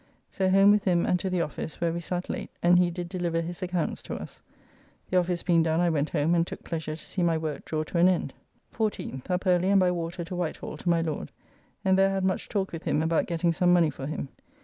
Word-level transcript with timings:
So 0.31 0.49
home 0.49 0.71
with 0.71 0.85
him 0.85 1.05
and 1.05 1.19
to 1.19 1.29
the 1.29 1.41
office, 1.43 1.79
where 1.79 1.93
we 1.93 1.99
sat 1.99 2.27
late, 2.27 2.49
and 2.63 2.79
he 2.79 2.89
did 2.89 3.07
deliver 3.07 3.39
his 3.39 3.61
accounts 3.61 4.01
to 4.01 4.15
us. 4.15 4.41
The 5.11 5.17
office 5.19 5.43
being 5.43 5.61
done 5.61 5.79
I 5.79 5.91
went 5.91 6.09
home 6.09 6.33
and 6.33 6.47
took 6.47 6.63
pleasure 6.63 6.95
to 6.95 7.05
see 7.05 7.21
my 7.21 7.37
work 7.37 7.65
draw 7.65 7.83
to 7.83 7.99
an 7.99 8.09
end. 8.09 8.33
14th. 8.73 9.29
Up 9.29 9.45
early 9.45 9.69
and 9.69 9.79
by 9.79 9.91
water 9.91 10.23
to 10.23 10.35
Whitehall 10.35 10.77
to 10.77 10.89
my 10.89 11.01
Lord, 11.01 11.31
and 11.85 11.99
there 11.99 12.09
had 12.09 12.23
much 12.23 12.49
talk 12.49 12.71
with 12.71 12.81
him 12.85 13.03
about 13.03 13.27
getting 13.27 13.53
some 13.53 13.71
money 13.71 13.91
for 13.91 14.07
him. 14.07 14.29